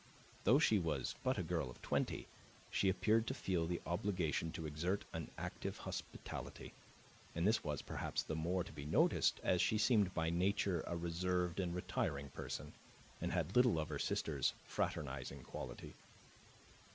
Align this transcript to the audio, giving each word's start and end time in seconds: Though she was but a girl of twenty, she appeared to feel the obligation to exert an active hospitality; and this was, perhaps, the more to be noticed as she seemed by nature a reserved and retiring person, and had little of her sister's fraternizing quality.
Though 0.45 0.57
she 0.57 0.79
was 0.79 1.13
but 1.21 1.37
a 1.37 1.43
girl 1.43 1.69
of 1.69 1.79
twenty, 1.83 2.25
she 2.71 2.89
appeared 2.89 3.27
to 3.27 3.35
feel 3.35 3.67
the 3.67 3.83
obligation 3.85 4.51
to 4.53 4.65
exert 4.65 5.05
an 5.13 5.29
active 5.37 5.77
hospitality; 5.77 6.73
and 7.35 7.45
this 7.45 7.63
was, 7.63 7.83
perhaps, 7.83 8.23
the 8.23 8.35
more 8.35 8.63
to 8.63 8.73
be 8.73 8.83
noticed 8.83 9.39
as 9.43 9.61
she 9.61 9.77
seemed 9.77 10.11
by 10.15 10.31
nature 10.31 10.83
a 10.87 10.97
reserved 10.97 11.59
and 11.59 11.75
retiring 11.75 12.29
person, 12.29 12.73
and 13.21 13.31
had 13.31 13.55
little 13.55 13.79
of 13.79 13.89
her 13.89 13.99
sister's 13.99 14.55
fraternizing 14.63 15.43
quality. 15.43 15.93